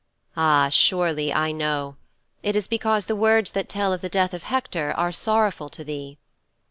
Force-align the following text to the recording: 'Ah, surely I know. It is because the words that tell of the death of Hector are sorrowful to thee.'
'Ah, 0.35 0.67
surely 0.69 1.31
I 1.31 1.51
know. 1.51 1.95
It 2.41 2.55
is 2.55 2.67
because 2.67 3.05
the 3.05 3.15
words 3.15 3.51
that 3.51 3.69
tell 3.69 3.93
of 3.93 4.01
the 4.01 4.09
death 4.09 4.33
of 4.33 4.41
Hector 4.41 4.91
are 4.93 5.11
sorrowful 5.11 5.69
to 5.69 5.83
thee.' 5.83 6.17